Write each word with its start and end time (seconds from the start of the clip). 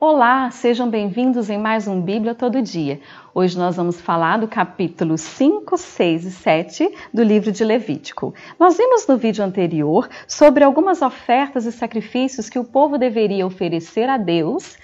Olá, 0.00 0.48
sejam 0.52 0.88
bem-vindos 0.88 1.50
em 1.50 1.58
mais 1.58 1.88
um 1.88 2.00
Bíblia 2.00 2.32
Todo 2.32 2.62
Dia. 2.62 3.00
Hoje 3.34 3.58
nós 3.58 3.74
vamos 3.74 4.00
falar 4.00 4.38
do 4.38 4.46
capítulo 4.46 5.18
5, 5.18 5.76
6 5.76 6.24
e 6.24 6.30
7 6.30 6.94
do 7.12 7.20
livro 7.20 7.50
de 7.50 7.64
Levítico. 7.64 8.32
Nós 8.60 8.76
vimos 8.76 9.08
no 9.08 9.16
vídeo 9.16 9.42
anterior 9.42 10.08
sobre 10.28 10.62
algumas 10.62 11.02
ofertas 11.02 11.66
e 11.66 11.72
sacrifícios 11.72 12.48
que 12.48 12.60
o 12.60 12.64
povo 12.64 12.96
deveria 12.96 13.44
oferecer 13.44 14.08
a 14.08 14.16
Deus 14.16 14.76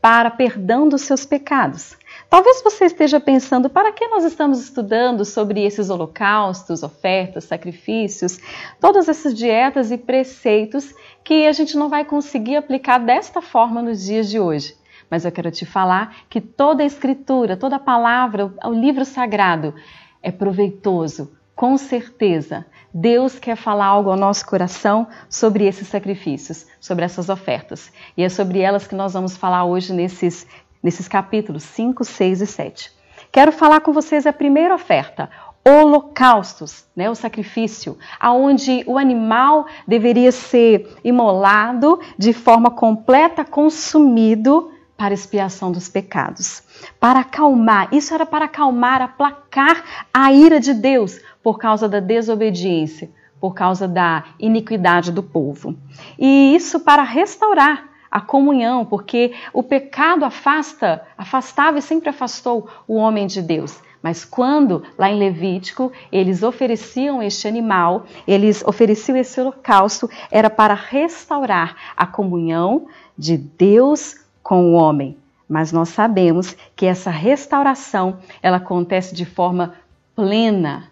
para 0.00 0.30
perdão 0.30 0.88
dos 0.88 1.02
seus 1.02 1.26
pecados. 1.26 1.96
Talvez 2.30 2.62
você 2.62 2.84
esteja 2.84 3.18
pensando 3.18 3.68
para 3.68 3.90
que 3.90 4.06
nós 4.06 4.22
estamos 4.22 4.60
estudando 4.60 5.24
sobre 5.24 5.64
esses 5.64 5.90
holocaustos, 5.90 6.84
ofertas, 6.84 7.42
sacrifícios, 7.42 8.38
todas 8.80 9.08
essas 9.08 9.34
dietas 9.34 9.90
e 9.90 9.98
preceitos 9.98 10.94
que 11.24 11.44
a 11.48 11.50
gente 11.50 11.76
não 11.76 11.88
vai 11.88 12.04
conseguir 12.04 12.54
aplicar 12.54 12.98
desta 12.98 13.42
forma 13.42 13.82
nos 13.82 14.04
dias 14.04 14.30
de 14.30 14.38
hoje. 14.38 14.76
Mas 15.10 15.24
eu 15.24 15.32
quero 15.32 15.50
te 15.50 15.66
falar 15.66 16.18
que 16.30 16.40
toda 16.40 16.84
a 16.84 16.86
escritura, 16.86 17.56
toda 17.56 17.76
a 17.76 17.80
palavra, 17.80 18.54
o 18.64 18.72
livro 18.72 19.04
sagrado 19.04 19.74
é 20.22 20.30
proveitoso, 20.30 21.36
com 21.56 21.76
certeza. 21.76 22.64
Deus 22.94 23.40
quer 23.40 23.56
falar 23.56 23.86
algo 23.86 24.08
ao 24.08 24.16
nosso 24.16 24.46
coração 24.46 25.08
sobre 25.28 25.66
esses 25.66 25.88
sacrifícios, 25.88 26.64
sobre 26.80 27.04
essas 27.04 27.28
ofertas. 27.28 27.92
E 28.16 28.22
é 28.22 28.28
sobre 28.28 28.60
elas 28.60 28.86
que 28.86 28.94
nós 28.94 29.14
vamos 29.14 29.36
falar 29.36 29.64
hoje 29.64 29.92
nesses 29.92 30.46
nesses 30.82 31.08
capítulos 31.08 31.62
5, 31.62 32.04
6 32.04 32.40
e 32.40 32.46
7. 32.46 32.92
Quero 33.32 33.52
falar 33.52 33.80
com 33.80 33.92
vocês 33.92 34.26
a 34.26 34.32
primeira 34.32 34.74
oferta, 34.74 35.30
holocaustos, 35.64 36.84
né, 36.96 37.10
o 37.10 37.14
sacrifício, 37.14 37.98
aonde 38.18 38.82
o 38.86 38.98
animal 38.98 39.66
deveria 39.86 40.32
ser 40.32 40.96
imolado 41.04 42.00
de 42.18 42.32
forma 42.32 42.70
completa, 42.70 43.44
consumido 43.44 44.72
para 44.96 45.14
expiação 45.14 45.70
dos 45.72 45.88
pecados, 45.88 46.62
para 46.98 47.20
acalmar. 47.20 47.88
Isso 47.92 48.12
era 48.12 48.26
para 48.26 48.46
acalmar, 48.46 49.00
aplacar 49.00 50.06
a 50.12 50.32
ira 50.32 50.60
de 50.60 50.74
Deus 50.74 51.20
por 51.42 51.58
causa 51.58 51.88
da 51.88 52.00
desobediência, 52.00 53.10
por 53.40 53.54
causa 53.54 53.88
da 53.88 54.24
iniquidade 54.38 55.10
do 55.10 55.22
povo. 55.22 55.74
E 56.18 56.54
isso 56.54 56.80
para 56.80 57.02
restaurar 57.02 57.89
a 58.10 58.20
comunhão, 58.20 58.84
porque 58.84 59.32
o 59.52 59.62
pecado 59.62 60.24
afasta, 60.24 61.06
afastava 61.16 61.78
e 61.78 61.82
sempre 61.82 62.08
afastou 62.08 62.68
o 62.88 62.96
homem 62.96 63.26
de 63.26 63.40
Deus. 63.40 63.80
Mas 64.02 64.24
quando, 64.24 64.82
lá 64.98 65.10
em 65.10 65.18
Levítico, 65.18 65.92
eles 66.10 66.42
ofereciam 66.42 67.22
este 67.22 67.46
animal, 67.46 68.06
eles 68.26 68.64
ofereciam 68.66 69.16
esse 69.16 69.40
holocausto, 69.40 70.08
era 70.30 70.48
para 70.48 70.74
restaurar 70.74 71.76
a 71.96 72.06
comunhão 72.06 72.86
de 73.16 73.36
Deus 73.36 74.16
com 74.42 74.70
o 74.70 74.72
homem. 74.72 75.16
Mas 75.46 75.70
nós 75.70 75.90
sabemos 75.90 76.56
que 76.74 76.86
essa 76.86 77.10
restauração, 77.10 78.18
ela 78.42 78.56
acontece 78.56 79.14
de 79.14 79.26
forma 79.26 79.74
plena 80.14 80.90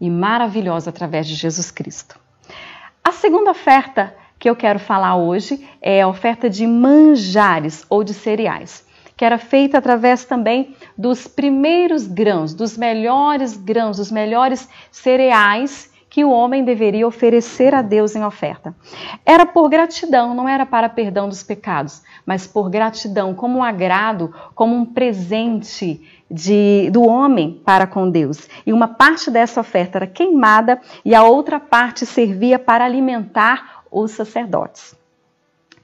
e 0.00 0.08
maravilhosa 0.08 0.90
através 0.90 1.26
de 1.26 1.34
Jesus 1.34 1.70
Cristo. 1.70 2.18
A 3.02 3.10
segunda 3.10 3.50
oferta 3.50 4.14
que 4.46 4.50
eu 4.50 4.54
quero 4.54 4.78
falar 4.78 5.16
hoje 5.16 5.66
é 5.82 6.02
a 6.02 6.06
oferta 6.06 6.48
de 6.48 6.68
manjares 6.68 7.84
ou 7.90 8.04
de 8.04 8.14
cereais, 8.14 8.86
que 9.16 9.24
era 9.24 9.38
feita 9.38 9.76
através 9.76 10.24
também 10.24 10.76
dos 10.96 11.26
primeiros 11.26 12.06
grãos, 12.06 12.54
dos 12.54 12.78
melhores 12.78 13.56
grãos, 13.56 13.96
dos 13.96 14.12
melhores 14.12 14.68
cereais 14.92 15.90
que 16.08 16.24
o 16.24 16.30
homem 16.30 16.64
deveria 16.64 17.08
oferecer 17.08 17.74
a 17.74 17.82
Deus 17.82 18.14
em 18.14 18.24
oferta. 18.24 18.72
Era 19.24 19.44
por 19.44 19.68
gratidão, 19.68 20.32
não 20.32 20.48
era 20.48 20.64
para 20.64 20.88
perdão 20.88 21.28
dos 21.28 21.42
pecados, 21.42 22.00
mas 22.24 22.46
por 22.46 22.70
gratidão, 22.70 23.34
como 23.34 23.58
um 23.58 23.64
agrado, 23.64 24.32
como 24.54 24.76
um 24.76 24.84
presente 24.86 26.00
de, 26.30 26.88
do 26.90 27.06
homem 27.06 27.60
para 27.64 27.86
com 27.86 28.08
Deus. 28.08 28.48
E 28.64 28.72
uma 28.72 28.88
parte 28.88 29.30
dessa 29.30 29.60
oferta 29.60 29.98
era 29.98 30.06
queimada 30.06 30.80
e 31.04 31.14
a 31.14 31.24
outra 31.24 31.60
parte 31.60 32.06
servia 32.06 32.58
para 32.58 32.84
alimentar 32.84 33.75
os 33.90 34.12
sacerdotes. 34.12 34.94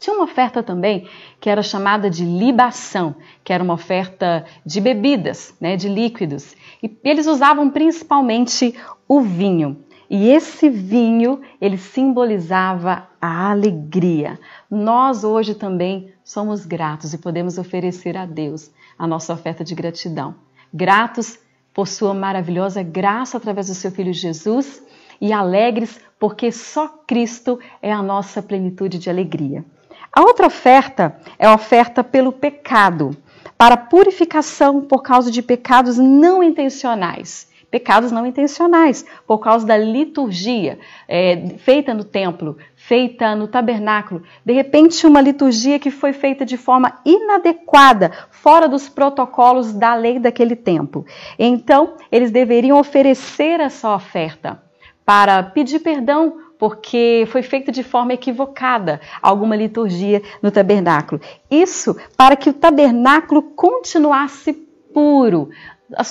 Tinha 0.02 0.16
uma 0.16 0.24
oferta 0.24 0.64
também 0.64 1.06
que 1.40 1.48
era 1.48 1.62
chamada 1.62 2.10
de 2.10 2.24
libação, 2.24 3.14
que 3.44 3.52
era 3.52 3.62
uma 3.62 3.74
oferta 3.74 4.44
de 4.66 4.80
bebidas, 4.80 5.54
né, 5.60 5.76
de 5.76 5.88
líquidos. 5.88 6.56
E 6.82 6.90
eles 7.04 7.28
usavam 7.28 7.70
principalmente 7.70 8.74
o 9.06 9.20
vinho. 9.20 9.84
E 10.10 10.28
esse 10.28 10.68
vinho, 10.68 11.40
ele 11.60 11.78
simbolizava 11.78 13.08
a 13.20 13.50
alegria. 13.50 14.40
Nós 14.68 15.22
hoje 15.22 15.54
também 15.54 16.12
somos 16.24 16.66
gratos 16.66 17.14
e 17.14 17.18
podemos 17.18 17.56
oferecer 17.56 18.16
a 18.16 18.26
Deus 18.26 18.72
a 18.98 19.06
nossa 19.06 19.32
oferta 19.32 19.62
de 19.62 19.74
gratidão. 19.74 20.34
Gratos 20.74 21.38
por 21.72 21.86
sua 21.86 22.12
maravilhosa 22.12 22.82
graça 22.82 23.36
através 23.36 23.68
do 23.68 23.74
seu 23.74 23.92
filho 23.92 24.12
Jesus 24.12 24.82
e 25.22 25.32
alegres 25.32 26.00
porque 26.18 26.50
só 26.50 26.88
Cristo 27.06 27.60
é 27.80 27.92
a 27.92 28.02
nossa 28.02 28.42
plenitude 28.42 28.98
de 28.98 29.08
alegria. 29.08 29.64
A 30.12 30.22
outra 30.22 30.48
oferta 30.48 31.16
é 31.38 31.46
a 31.46 31.54
oferta 31.54 32.02
pelo 32.02 32.32
pecado, 32.32 33.16
para 33.56 33.76
purificação 33.76 34.80
por 34.80 35.00
causa 35.00 35.30
de 35.30 35.40
pecados 35.40 35.96
não 35.96 36.42
intencionais. 36.42 37.50
Pecados 37.70 38.12
não 38.12 38.26
intencionais, 38.26 39.06
por 39.26 39.38
causa 39.38 39.64
da 39.64 39.78
liturgia 39.78 40.78
é, 41.08 41.54
feita 41.56 41.94
no 41.94 42.04
templo, 42.04 42.58
feita 42.76 43.34
no 43.34 43.48
tabernáculo. 43.48 44.22
De 44.44 44.52
repente, 44.52 45.06
uma 45.06 45.22
liturgia 45.22 45.78
que 45.78 45.90
foi 45.90 46.12
feita 46.12 46.44
de 46.44 46.58
forma 46.58 47.00
inadequada, 47.06 48.10
fora 48.30 48.68
dos 48.68 48.90
protocolos 48.90 49.72
da 49.72 49.94
lei 49.94 50.18
daquele 50.18 50.56
tempo. 50.56 51.06
Então, 51.38 51.94
eles 52.10 52.30
deveriam 52.30 52.78
oferecer 52.78 53.58
essa 53.60 53.94
oferta 53.94 54.60
para 55.04 55.42
pedir 55.42 55.80
perdão 55.80 56.38
porque 56.58 57.26
foi 57.28 57.42
feito 57.42 57.72
de 57.72 57.82
forma 57.82 58.12
equivocada 58.12 59.00
alguma 59.20 59.56
liturgia 59.56 60.22
no 60.40 60.50
tabernáculo. 60.50 61.20
Isso 61.50 61.96
para 62.16 62.36
que 62.36 62.50
o 62.50 62.52
tabernáculo 62.52 63.42
continuasse 63.42 64.52
puro, 64.52 65.50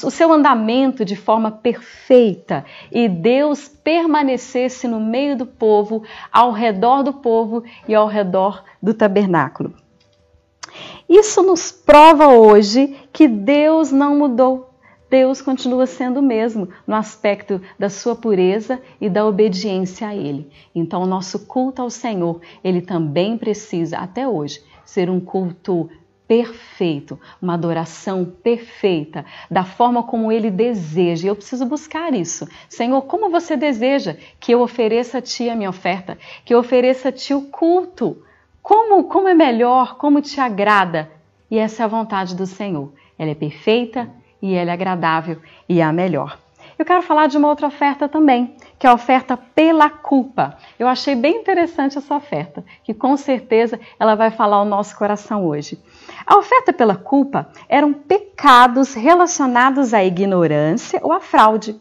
o 0.03 0.12
seu 0.12 0.31
andamento 0.31 1.03
de 1.06 1.16
forma 1.16 1.52
perfeita 1.52 2.66
e 2.91 3.07
Deus 3.07 3.68
permanecesse 3.68 4.88
no 4.88 5.00
meio 5.00 5.38
do 5.38 5.46
povo, 5.46 6.03
ao 6.31 6.52
redor 6.52 7.03
do 7.03 7.13
povo 7.13 7.63
e 7.88 7.96
ao 7.96 8.08
redor 8.08 8.63
do 8.81 8.94
tabernáculo. 8.94 9.73
Isso 11.08 11.41
nos 11.44 11.72
prova 11.72 12.28
hoje 12.28 12.96
que 13.12 13.28
Deus 13.28 13.91
não 13.91 14.18
mudou. 14.18 14.70
Deus 15.11 15.41
continua 15.41 15.85
sendo 15.85 16.22
o 16.22 16.23
mesmo 16.23 16.69
no 16.88 16.95
aspecto 16.95 17.61
da 17.77 17.89
sua 17.89 18.16
pureza 18.16 18.81
e 19.01 19.09
da 19.09 19.25
obediência 19.25 20.07
a 20.07 20.16
Ele. 20.16 20.49
Então, 20.73 21.03
o 21.03 21.05
nosso 21.05 21.45
culto 21.45 21.81
ao 21.81 21.89
Senhor, 21.89 22.39
ele 22.63 22.79
também 22.79 23.38
precisa, 23.38 23.97
até 23.97 24.25
hoje, 24.25 24.63
ser 24.85 25.09
um 25.09 25.19
culto 25.19 25.89
perfeito, 26.25 27.19
uma 27.41 27.55
adoração 27.55 28.23
perfeita, 28.23 29.25
da 29.49 29.66
forma 29.66 30.01
como 30.01 30.31
ele 30.31 30.49
deseja. 30.49 31.25
E 31.25 31.28
eu 31.28 31.35
preciso 31.35 31.66
buscar 31.66 32.13
isso. 32.13 32.47
Senhor, 32.69 33.01
como 33.01 33.29
você 33.29 33.57
deseja 33.57 34.16
que 34.39 34.53
eu 34.53 34.61
ofereça 34.61 35.17
a 35.17 35.22
ti 35.22 35.49
a 35.49 35.57
minha 35.57 35.69
oferta, 35.69 36.17
que 36.45 36.53
eu 36.53 36.59
ofereça 36.59 37.09
a 37.09 37.11
ti 37.11 37.33
o 37.33 37.41
culto? 37.41 38.23
Como, 38.61 39.03
como 39.09 39.28
é 39.28 39.33
melhor, 39.33 39.97
como 39.97 40.22
te 40.22 40.39
agrada? 40.39 41.11
E 41.49 41.57
essa 41.57 41.83
é 41.83 41.85
a 41.85 41.89
vontade 41.89 42.33
do 42.33 42.45
Senhor. 42.45 42.93
Ela 43.19 43.31
é 43.31 43.35
perfeita, 43.35 44.09
e 44.41 44.53
ela 44.53 44.72
é 44.72 44.74
agradável 44.74 45.38
e 45.68 45.81
a 45.81 45.91
melhor. 45.91 46.38
Eu 46.78 46.85
quero 46.85 47.03
falar 47.03 47.28
de 47.28 47.38
uma 47.38 47.47
outra 47.47 47.68
oferta 47.68 48.09
também, 48.09 48.56
que 48.79 48.88
é 48.88 48.90
a 48.90 48.94
oferta 48.94 49.38
pela 49.38 49.88
culpa. 49.88 50.57
Eu 50.79 50.88
achei 50.88 51.14
bem 51.14 51.38
interessante 51.38 51.97
essa 51.97 52.16
oferta, 52.16 52.66
que 52.84 52.91
com 52.91 53.16
certeza 53.16 53.79
ela 53.99 54.16
vai 54.16 54.32
falar 54.32 54.58
ao 54.58 54.66
nosso 54.66 54.97
coração 54.97 55.46
hoje. 55.46 55.79
A 56.26 56.38
oferta 56.38 56.73
pela 56.73 56.96
culpa 56.96 57.49
eram 57.70 57.93
pecados 57.93 58.96
relacionados 58.96 59.93
à 59.93 60.03
ignorância 60.03 60.99
ou 61.03 61.11
à 61.11 61.20
fraude. 61.20 61.79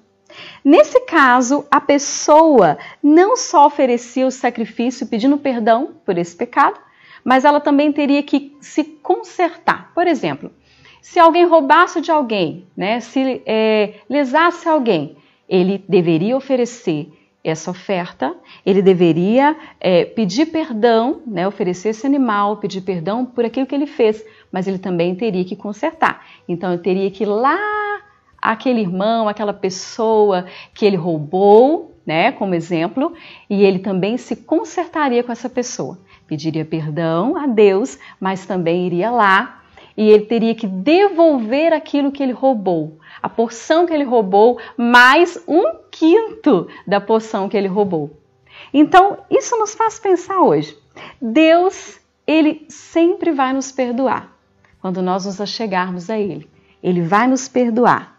Nesse 0.63 1.01
caso, 1.01 1.65
a 1.71 1.81
pessoa 1.81 2.77
não 3.03 3.37
só 3.37 3.67
oferecia 3.67 4.27
o 4.27 4.31
sacrifício 4.31 5.07
pedindo 5.07 5.39
perdão 5.39 5.95
por 6.05 6.19
esse 6.19 6.37
pecado, 6.37 6.79
mas 7.25 7.45
ela 7.45 7.61
também 7.61 7.93
teria 7.93 8.23
que 8.23 8.57
se 8.61 8.85
consertar. 8.85 9.93
Por 9.95 10.07
exemplo, 10.07 10.51
se 11.01 11.19
alguém 11.19 11.45
roubasse 11.47 12.01
de 12.01 12.11
alguém, 12.11 12.67
né, 12.77 13.01
se 13.01 13.43
é, 13.47 13.95
lesasse 14.09 14.69
alguém, 14.69 15.17
ele 15.49 15.83
deveria 15.89 16.37
oferecer 16.37 17.13
essa 17.43 17.71
oferta, 17.71 18.35
ele 18.65 18.83
deveria 18.83 19.57
é, 19.81 20.05
pedir 20.05 20.47
perdão, 20.47 21.23
né, 21.27 21.49
oferecer 21.49 21.91
esse 21.91 22.07
animal, 22.07 22.59
pedir 22.59 22.83
perdão 22.83 23.25
por 23.25 23.45
aquilo 23.45 23.67
que 23.67 23.75
ele 23.75 23.87
fez, 23.87 24.25
mas 24.53 24.69
ele 24.69 24.79
também 24.79 25.15
teria 25.15 25.45
que 25.45 25.57
consertar. 25.57 26.25
Então, 26.47 26.73
eu 26.73 26.79
teria 26.79 27.11
que 27.11 27.25
ir 27.25 27.27
lá 27.27 27.59
aquele 28.41 28.81
irmão, 28.81 29.29
aquela 29.29 29.55
pessoa 29.55 30.47
que 30.75 30.85
ele 30.85 30.97
roubou, 30.97 31.95
né, 32.05 32.33
como 32.33 32.55
exemplo, 32.55 33.15
e 33.49 33.65
ele 33.65 33.79
também 33.79 34.17
se 34.17 34.37
consertaria 34.37 35.25
com 35.25 35.33
essa 35.33 35.49
pessoa 35.49 35.99
pediria 36.31 36.65
perdão 36.65 37.37
a 37.37 37.49
Deus, 37.49 37.99
mas 38.21 38.47
também 38.47 38.87
iria 38.87 39.11
lá 39.11 39.60
e 40.01 40.09
ele 40.09 40.25
teria 40.25 40.55
que 40.55 40.67
devolver 40.67 41.75
aquilo 41.75 42.11
que 42.11 42.23
ele 42.23 42.33
roubou, 42.33 42.99
a 43.23 43.29
porção 43.29 43.85
que 43.85 43.93
ele 43.93 44.03
roubou, 44.03 44.59
mais 44.75 45.39
um 45.47 45.75
quinto 45.91 46.67
da 46.87 46.99
porção 46.99 47.51
que 47.51 47.57
ele 47.57 47.69
roubou. 47.69 48.11
Então, 48.73 49.19
isso 49.31 49.59
nos 49.59 49.75
faz 49.75 49.99
pensar 49.99 50.41
hoje. 50.41 50.75
Deus, 51.21 52.01
ele 52.27 52.65
sempre 52.67 53.31
vai 53.31 53.53
nos 53.53 53.71
perdoar 53.71 54.35
quando 54.81 55.03
nós 55.03 55.27
nos 55.27 55.39
achegarmos 55.39 56.09
a 56.09 56.19
ele. 56.19 56.49
Ele 56.83 57.03
vai 57.03 57.29
nos 57.29 57.47
perdoar 57.47 58.19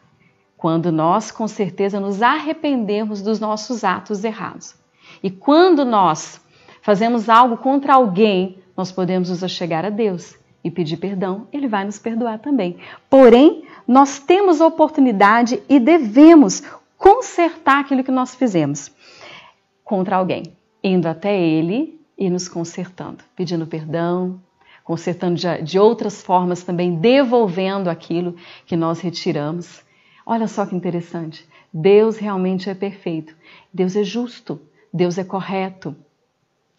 quando 0.56 0.92
nós, 0.92 1.32
com 1.32 1.48
certeza, 1.48 2.00
nos 2.00 2.22
arrependemos 2.22 3.24
dos 3.24 3.40
nossos 3.40 3.84
atos 3.84 4.24
errados. 4.24 4.76
E 5.24 5.32
quando 5.32 5.84
nós 5.84 6.40
fazemos 6.84 7.28
algo 7.28 7.58
contra 7.58 7.96
alguém, 7.96 8.60
nós 8.78 8.92
podemos 8.92 9.32
nos 9.32 9.44
achegar 9.44 9.84
a 9.84 9.90
Deus 9.90 10.40
e 10.64 10.70
pedir 10.70 10.98
perdão, 10.98 11.48
ele 11.52 11.68
vai 11.68 11.84
nos 11.86 11.98
perdoar 11.98 12.40
também. 12.40 12.78
Porém, 13.10 13.64
nós 13.88 14.20
temos 14.20 14.62
a 14.62 14.68
oportunidade 14.68 15.62
e 15.68 15.80
devemos 15.80 16.64
consertar 16.98 17.80
aquilo 17.80 18.04
que 18.04 18.12
nós 18.12 18.36
fizemos 18.36 18.92
contra 19.84 20.16
alguém, 20.16 20.44
indo 20.84 21.08
até 21.08 21.38
ele 21.40 22.00
e 22.18 22.30
nos 22.30 22.48
consertando, 22.48 23.24
pedindo 23.36 23.66
perdão, 23.66 24.40
consertando 24.84 25.36
de, 25.36 25.62
de 25.64 25.80
outras 25.80 26.22
formas 26.22 26.64
também, 26.64 26.96
devolvendo 26.96 27.90
aquilo 27.90 28.36
que 28.66 28.76
nós 28.76 29.00
retiramos. 29.00 29.84
Olha 30.26 30.48
só 30.48 30.66
que 30.66 30.76
interessante. 30.76 31.48
Deus 31.74 32.18
realmente 32.18 32.70
é 32.70 32.76
perfeito. 32.76 33.36
Deus 33.74 33.96
é 33.96 34.04
justo. 34.04 34.62
Deus 34.94 35.18
é 35.18 35.24
correto. 35.24 35.96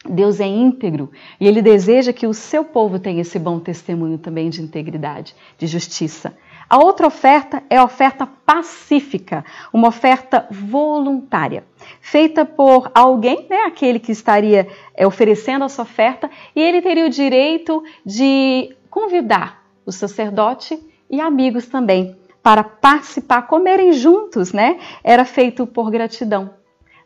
Deus 0.08 0.40
é 0.40 0.46
íntegro 0.46 1.10
e 1.38 1.46
Ele 1.46 1.62
deseja 1.62 2.12
que 2.12 2.26
o 2.26 2.34
seu 2.34 2.64
povo 2.64 2.98
tenha 2.98 3.20
esse 3.20 3.38
bom 3.38 3.60
testemunho 3.60 4.18
também 4.18 4.50
de 4.50 4.60
integridade, 4.60 5.34
de 5.56 5.66
justiça. 5.66 6.36
A 6.68 6.78
outra 6.78 7.06
oferta 7.06 7.62
é 7.68 7.76
a 7.76 7.84
oferta 7.84 8.26
pacífica, 8.26 9.44
uma 9.72 9.88
oferta 9.88 10.46
voluntária, 10.50 11.64
feita 12.00 12.46
por 12.46 12.90
alguém, 12.94 13.46
né, 13.48 13.64
aquele 13.66 13.98
que 13.98 14.10
estaria 14.10 14.66
é, 14.94 15.06
oferecendo 15.06 15.66
essa 15.66 15.82
oferta, 15.82 16.30
e 16.56 16.62
ele 16.62 16.80
teria 16.80 17.04
o 17.04 17.10
direito 17.10 17.84
de 18.06 18.74
convidar 18.88 19.62
o 19.84 19.92
sacerdote 19.92 20.78
e 21.10 21.20
amigos 21.20 21.66
também 21.66 22.16
para 22.42 22.64
participar, 22.64 23.42
comerem 23.42 23.92
juntos, 23.92 24.52
né? 24.52 24.78
Era 25.04 25.24
feito 25.24 25.66
por 25.66 25.90
gratidão. 25.90 26.54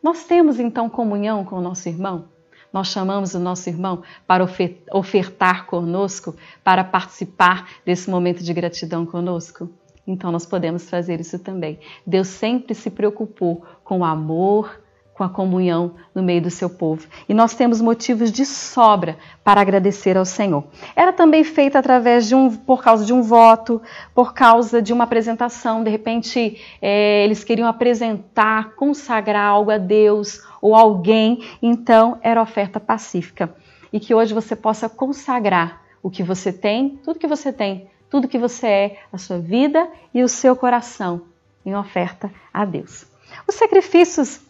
Nós 0.03 0.25
temos 0.25 0.61
então 0.61 0.89
comunhão 0.89 1.45
com 1.45 1.57
o 1.57 1.61
nosso 1.61 1.89
irmão? 1.89 2.36
Nós 2.77 2.89
chamamos 2.89 3.33
o 3.33 3.39
nosso 3.39 3.71
irmão 3.71 4.03
para 4.27 4.47
ofertar 4.93 5.65
conosco, 5.65 6.37
para 6.63 6.85
participar 6.85 7.67
desse 7.87 8.11
momento 8.11 8.45
de 8.45 8.53
gratidão 8.53 9.07
conosco? 9.07 9.71
Então 10.07 10.31
nós 10.31 10.45
podemos 10.45 10.87
fazer 10.91 11.19
isso 11.19 11.39
também. 11.39 11.79
Deus 12.07 12.29
sempre 12.29 12.75
se 12.75 12.91
preocupou 12.91 13.65
com 13.83 14.01
o 14.01 14.05
amor, 14.05 14.79
com 15.17 15.25
a 15.25 15.31
comunhão 15.31 15.93
no 16.15 16.23
meio 16.23 16.43
do 16.43 16.51
seu 16.51 16.69
povo. 16.69 17.07
E 17.27 17.33
nós 17.33 17.55
temos 17.55 17.81
motivos 17.81 18.31
de 18.31 18.45
sobra 18.45 19.17
para 19.43 19.63
agradecer 19.63 20.15
ao 20.15 20.27
Senhor. 20.27 20.65
Era 20.95 21.11
também 21.11 21.43
feita 21.43 21.79
através 21.79 22.29
de 22.29 22.35
um, 22.35 22.55
por 22.55 22.83
causa 22.83 23.03
de 23.03 23.15
um 23.15 23.23
voto, 23.23 23.81
por 24.15 24.35
causa 24.35 24.83
de 24.83 24.93
uma 24.93 25.05
apresentação. 25.05 25.83
De 25.83 25.89
repente, 25.89 26.61
é, 26.83 27.25
eles 27.25 27.43
queriam 27.43 27.67
apresentar, 27.67 28.75
consagrar 28.75 29.49
algo 29.49 29.71
a 29.71 29.79
Deus 29.79 30.43
ou 30.61 30.75
alguém. 30.75 31.43
Então, 31.63 32.19
era 32.21 32.43
oferta 32.43 32.79
pacífica. 32.79 33.55
E 33.91 33.99
que 33.99 34.15
hoje 34.15 34.35
você 34.35 34.55
possa 34.55 34.87
consagrar 34.87 35.81
o 36.03 36.11
que 36.11 36.23
você 36.23 36.53
tem, 36.53 37.01
tudo 37.03 37.19
que 37.19 37.27
você 37.27 37.51
tem, 37.51 37.89
tudo 38.11 38.29
que 38.29 38.39
você 38.39 38.67
é, 38.67 38.99
a 39.11 39.17
sua 39.17 39.39
vida 39.39 39.89
e 40.13 40.23
o 40.23 40.29
seu 40.29 40.55
coração 40.55 41.23
em 41.65 41.75
oferta 41.75 42.31
a 42.53 42.67
Deus. 42.67 43.07
Os 43.49 43.55
sacrifícios 43.55 44.46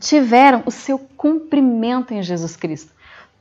tiveram 0.00 0.62
o 0.66 0.70
seu 0.70 0.98
cumprimento 0.98 2.12
em 2.12 2.22
Jesus 2.22 2.56
Cristo. 2.56 2.92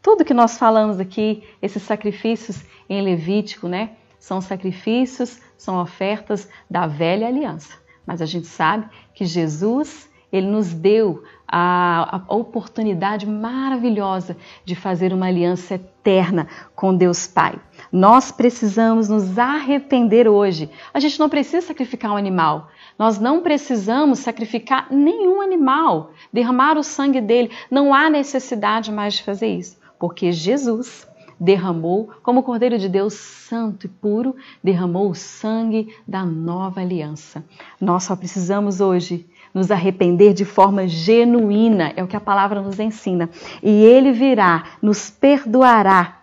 Tudo 0.02 0.26
que 0.26 0.34
nós 0.34 0.58
falamos 0.58 1.00
aqui, 1.00 1.44
esses 1.62 1.82
sacrifícios 1.82 2.64
em 2.90 3.02
Levítico, 3.02 3.68
né? 3.68 3.92
São 4.20 4.40
sacrifícios, 4.42 5.40
são 5.58 5.82
ofertas 5.82 6.48
da 6.70 6.88
velha 6.88 7.28
aliança. 7.28 7.74
Mas 8.06 8.22
a 8.22 8.26
gente 8.26 8.48
sabe 8.48 8.88
que 9.14 9.26
Jesus, 9.26 10.10
ele 10.32 10.48
nos 10.48 10.74
deu 10.74 11.24
a, 11.48 12.22
a, 12.28 12.36
oportunidade 12.36 13.28
maravilhosa 13.28 14.36
de 14.64 14.76
fazer 14.76 15.14
uma 15.14 15.28
aliança 15.28 15.76
eterna 15.76 16.48
com 16.76 16.96
Deus 16.96 17.28
Pai. 17.28 17.60
Nós 17.92 18.32
precisamos 18.32 19.08
nos 19.08 19.38
arrepender 19.38 20.28
hoje. 20.28 20.70
A 20.94 21.00
gente 21.00 21.20
não 21.20 21.30
precisa 21.30 21.68
sacrificar 21.68 22.12
um 22.12 22.18
animal. 22.18 22.70
Nós 22.98 23.20
não 23.20 23.42
precisamos 23.42 24.20
sacrificar 24.20 24.88
nenhum 24.92 25.42
animal, 25.42 26.12
derramar 26.32 26.78
o 26.78 26.84
sangue 26.84 27.22
dele. 27.22 27.52
Não 27.70 27.94
há 27.94 28.10
necessidade 28.10 28.92
mais 28.92 29.16
de 29.16 29.24
fazer 29.24 29.48
isso, 29.48 29.78
porque 30.00 30.32
Jesus 30.32 31.08
derramou, 31.40 32.10
como 32.24 32.44
Cordeiro 32.44 32.78
de 32.78 32.88
Deus 32.88 33.14
santo 33.14 33.86
e 33.86 33.90
puro, 33.90 34.36
derramou 34.64 35.10
o 35.10 35.16
sangue 35.16 35.94
da 36.08 36.26
nova 36.26 36.82
aliança. 36.82 37.44
Nós 37.80 38.04
só 38.04 38.16
precisamos 38.16 38.80
hoje 38.80 39.28
nos 39.56 39.72
arrepender 39.72 40.34
de 40.34 40.44
forma 40.44 40.86
genuína, 40.86 41.94
é 41.96 42.04
o 42.04 42.08
que 42.08 42.18
a 42.18 42.22
palavra 42.22 42.62
nos 42.62 42.78
ensina. 42.78 43.30
E 43.64 43.70
ele 43.70 44.12
virá, 44.12 44.66
nos 44.82 45.10
perdoará 45.10 46.22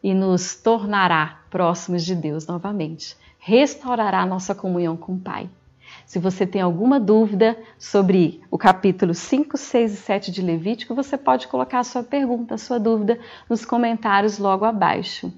e 0.00 0.14
nos 0.14 0.54
tornará 0.54 1.40
próximos 1.50 2.04
de 2.04 2.14
Deus 2.14 2.46
novamente. 2.46 3.16
Restaurará 3.40 4.24
nossa 4.24 4.54
comunhão 4.54 4.96
com 4.96 5.14
o 5.14 5.18
Pai. 5.18 5.50
Se 6.06 6.20
você 6.20 6.46
tem 6.46 6.62
alguma 6.62 7.00
dúvida 7.00 7.58
sobre 7.78 8.40
o 8.50 8.56
capítulo 8.56 9.12
5, 9.12 9.56
6 9.56 9.92
e 9.92 9.96
7 9.96 10.30
de 10.30 10.40
Levítico, 10.40 10.94
você 10.94 11.18
pode 11.18 11.48
colocar 11.48 11.80
a 11.80 11.84
sua 11.84 12.04
pergunta, 12.04 12.54
a 12.54 12.58
sua 12.58 12.78
dúvida 12.78 13.18
nos 13.50 13.64
comentários 13.64 14.38
logo 14.38 14.64
abaixo. 14.64 15.32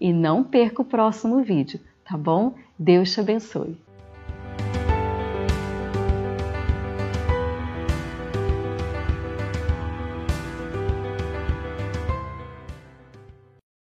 E 0.00 0.12
não 0.12 0.42
perca 0.42 0.82
o 0.82 0.84
próximo 0.84 1.42
vídeo, 1.42 1.78
tá 2.04 2.16
bom? 2.16 2.54
Deus 2.78 3.12
te 3.12 3.20
abençoe. 3.20 3.85